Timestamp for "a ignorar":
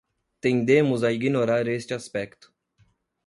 1.03-1.67